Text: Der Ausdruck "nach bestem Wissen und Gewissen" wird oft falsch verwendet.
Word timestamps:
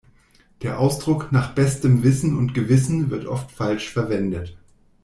Der 0.63 0.79
Ausdruck 0.79 1.31
"nach 1.31 1.53
bestem 1.53 2.01
Wissen 2.01 2.35
und 2.35 2.55
Gewissen" 2.55 3.11
wird 3.11 3.27
oft 3.27 3.51
falsch 3.51 3.91
verwendet. 3.93 4.57